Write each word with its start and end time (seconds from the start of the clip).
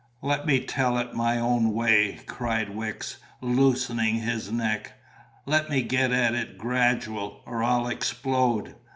"Let 0.23 0.47
me 0.47 0.59
tell 0.61 0.97
it 0.97 1.13
my 1.13 1.37
own 1.37 1.73
way," 1.73 2.21
cried 2.25 2.75
Wicks, 2.75 3.17
loosening 3.39 4.15
his 4.15 4.51
neck. 4.51 4.93
"Let 5.45 5.69
me 5.69 5.83
get 5.83 6.11
at 6.11 6.33
it 6.33 6.57
gradual, 6.57 7.43
or 7.45 7.61
I'll 7.63 7.85
explode. 7.87 8.73